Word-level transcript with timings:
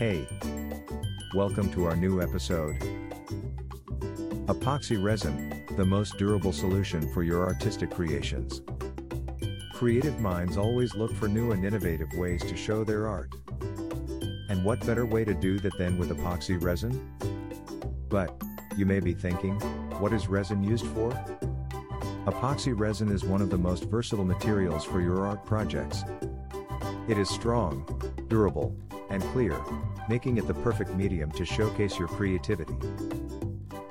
Hey! 0.00 0.26
Welcome 1.34 1.70
to 1.72 1.84
our 1.84 1.94
new 1.94 2.22
episode. 2.22 2.78
Epoxy 4.46 4.96
resin, 4.96 5.66
the 5.76 5.84
most 5.84 6.16
durable 6.16 6.54
solution 6.54 7.12
for 7.12 7.22
your 7.22 7.44
artistic 7.44 7.90
creations. 7.90 8.62
Creative 9.74 10.18
minds 10.18 10.56
always 10.56 10.94
look 10.94 11.14
for 11.16 11.28
new 11.28 11.52
and 11.52 11.66
innovative 11.66 12.10
ways 12.14 12.40
to 12.44 12.56
show 12.56 12.82
their 12.82 13.08
art. 13.08 13.34
And 14.48 14.64
what 14.64 14.86
better 14.86 15.04
way 15.04 15.26
to 15.26 15.34
do 15.34 15.58
that 15.58 15.76
than 15.76 15.98
with 15.98 16.08
epoxy 16.08 16.58
resin? 16.58 17.12
But, 18.08 18.42
you 18.78 18.86
may 18.86 19.00
be 19.00 19.12
thinking, 19.12 19.60
what 20.00 20.14
is 20.14 20.28
resin 20.28 20.64
used 20.64 20.86
for? 20.86 21.10
Epoxy 22.24 22.72
resin 22.74 23.12
is 23.12 23.22
one 23.22 23.42
of 23.42 23.50
the 23.50 23.58
most 23.58 23.84
versatile 23.84 24.24
materials 24.24 24.82
for 24.82 25.02
your 25.02 25.26
art 25.26 25.44
projects. 25.44 26.04
It 27.06 27.18
is 27.18 27.28
strong, 27.28 27.84
durable, 28.28 28.74
and 29.10 29.22
clear, 29.32 29.60
making 30.08 30.38
it 30.38 30.46
the 30.46 30.54
perfect 30.54 30.94
medium 30.94 31.30
to 31.32 31.44
showcase 31.44 31.98
your 31.98 32.08
creativity. 32.08 32.74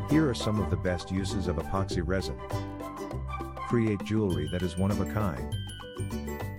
Here 0.10 0.28
are 0.28 0.34
some 0.34 0.60
of 0.60 0.70
the 0.70 0.78
best 0.78 1.12
uses 1.12 1.48
of 1.48 1.58
epoxy 1.58 2.02
resin. 2.04 2.38
Create 3.68 4.04
jewelry 4.04 4.50
that 4.52 4.64
is 4.64 4.78
one 4.78 4.90
of 4.90 5.02
a 5.02 5.14
kind. 5.14 5.56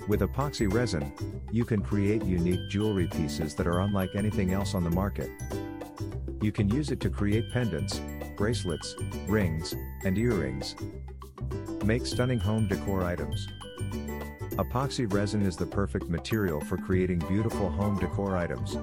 With 0.07 0.21
epoxy 0.21 0.73
resin, 0.73 1.13
you 1.51 1.65
can 1.65 1.83
create 1.83 2.25
unique 2.25 2.69
jewelry 2.69 3.09
pieces 3.09 3.55
that 3.57 3.67
are 3.67 3.81
unlike 3.81 4.15
anything 4.15 4.53
else 4.53 4.75
on 4.75 4.85
the 4.85 4.91
market. 4.91 5.31
You 6.41 6.53
can 6.53 6.69
use 6.69 6.91
it 6.91 7.01
to 7.01 7.11
create 7.11 7.51
pendants, 7.53 8.01
bracelets, 8.37 8.95
rings, 9.27 9.75
and 10.05 10.17
earrings. 10.17 10.77
Make 11.85 12.07
stunning 12.07 12.39
home 12.39 12.69
decor 12.69 13.05
items. 13.05 13.49
Epoxy 14.61 15.11
resin 15.11 15.41
is 15.41 15.57
the 15.57 15.65
perfect 15.65 16.11
material 16.11 16.61
for 16.61 16.77
creating 16.77 17.19
beautiful 17.21 17.71
home 17.71 17.99
decor 17.99 18.37
items. 18.37 18.77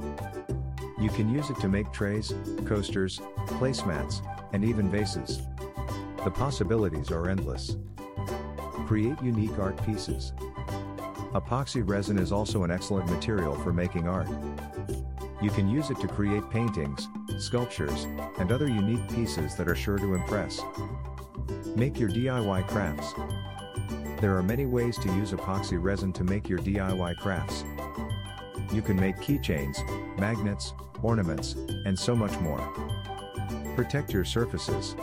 You 0.99 1.09
can 1.09 1.29
use 1.29 1.51
it 1.51 1.59
to 1.59 1.69
make 1.69 1.93
trays, 1.93 2.33
coasters, 2.65 3.19
placemats, 3.45 4.25
and 4.53 4.65
even 4.65 4.89
vases. 4.89 5.39
The 6.23 6.31
possibilities 6.31 7.11
are 7.11 7.29
endless. 7.29 7.77
Create 8.87 9.21
unique 9.21 9.59
art 9.59 9.77
pieces. 9.85 10.33
Epoxy 11.35 11.87
resin 11.87 12.17
is 12.17 12.31
also 12.31 12.63
an 12.63 12.71
excellent 12.71 13.07
material 13.11 13.53
for 13.53 13.71
making 13.71 14.07
art. 14.07 14.29
You 15.43 15.51
can 15.51 15.69
use 15.69 15.91
it 15.91 15.99
to 15.99 16.07
create 16.07 16.49
paintings, 16.49 17.07
sculptures, 17.37 18.07
and 18.39 18.51
other 18.51 18.67
unique 18.67 19.07
pieces 19.09 19.53
that 19.57 19.67
are 19.67 19.75
sure 19.75 19.99
to 19.99 20.15
impress. 20.15 20.59
Make 21.75 21.99
your 21.99 22.09
DIY 22.09 22.67
crafts. 22.67 23.13
There 24.19 24.35
are 24.35 24.41
many 24.41 24.65
ways 24.65 24.97
to 24.97 25.13
use 25.13 25.31
epoxy 25.31 25.77
resin 25.79 26.11
to 26.13 26.23
make 26.23 26.49
your 26.49 26.57
DIY 26.57 27.17
crafts. 27.17 27.63
You 28.73 28.81
can 28.81 28.99
make 28.99 29.17
keychains, 29.17 29.77
magnets, 30.17 30.73
ornaments, 31.03 31.53
and 31.85 31.97
so 31.97 32.15
much 32.15 32.37
more. 32.39 32.59
Protect 33.75 34.11
your 34.11 34.25
surfaces. 34.25 34.95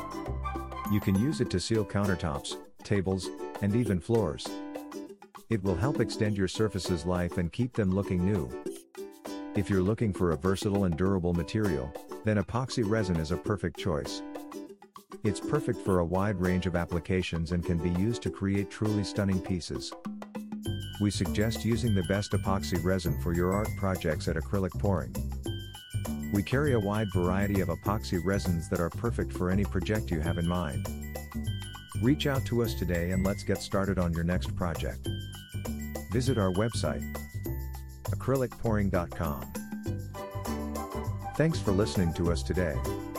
You 0.91 0.98
can 1.01 1.15
use 1.15 1.41
it 1.41 1.48
to 1.51 1.61
seal 1.61 1.84
countertops, 1.84 2.56
tables, 2.83 3.31
and 3.62 3.77
even 3.77 4.01
floors. 4.01 4.48
It 5.49 5.62
will 5.62 5.77
help 5.77 6.01
extend 6.01 6.37
your 6.37 6.49
surface's 6.49 7.06
life 7.06 7.39
and 7.39 7.53
keep 7.53 7.73
them 7.75 7.93
looking 7.93 8.25
new. 8.25 8.51
If 9.55 9.71
you're 9.71 9.81
looking 9.81 10.12
for 10.12 10.33
a 10.33 10.37
versatile 10.37 10.87
and 10.87 10.97
durable 10.97 11.34
material, 11.34 11.95
then 12.25 12.39
epoxy 12.39 12.83
resin 12.84 13.17
is 13.17 13.31
a 13.31 13.37
perfect 13.37 13.78
choice. 13.78 14.23
It's 15.25 15.41
perfect 15.41 15.80
for 15.80 16.00
a 16.00 16.05
wide 16.05 16.39
range 16.39 16.67
of 16.67 16.77
applications 16.77 17.53
and 17.53 17.64
can 17.64 17.78
be 17.78 17.89
used 17.98 18.20
to 18.22 18.30
create 18.30 18.70
truly 18.70 19.03
stunning 19.03 19.41
pieces. 19.41 19.91
We 21.00 21.11
suggest 21.11 21.64
using 21.64 21.94
the 21.94 22.03
best 22.03 22.33
epoxy 22.33 22.83
resin 22.84 23.19
for 23.22 23.33
your 23.33 23.55
art 23.55 23.70
projects 23.78 24.28
at 24.28 24.36
acrylic 24.36 24.78
pouring. 24.78 25.14
We 26.34 26.42
carry 26.42 26.75
a 26.75 26.78
wide 26.78 27.08
variety 27.14 27.62
of 27.62 27.69
epoxy 27.69 28.20
resins 28.22 28.69
that 28.69 28.81
are 28.81 28.91
perfect 28.91 29.33
for 29.33 29.50
any 29.50 29.64
project 29.64 30.11
you 30.11 30.20
have 30.20 30.36
in 30.36 30.47
mind. 30.47 30.86
Reach 32.03 32.27
out 32.27 32.44
to 32.47 32.62
us 32.62 32.75
today 32.75 33.12
and 33.12 33.25
let's 33.25 33.44
get 33.44 33.62
started 33.62 33.99
on 33.99 34.12
your 34.12 34.25
next 34.25 34.54
project. 34.54 35.09
Visit 36.12 36.37
our 36.37 36.53
website 36.53 37.03
acrylicpouring.com. 38.10 39.53
Thanks 41.37 41.59
for 41.59 41.72
listening 41.72 42.12
to 42.15 42.31
us 42.31 42.43
today. 42.43 42.76